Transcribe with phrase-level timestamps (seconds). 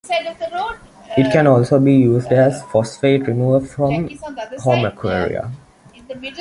[1.15, 4.09] It can also be used as a phosphate remover from
[4.59, 5.51] home aquaria.